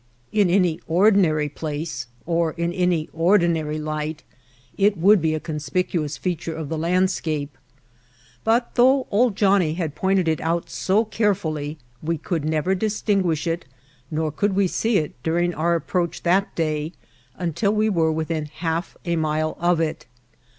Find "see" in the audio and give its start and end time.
14.67-14.97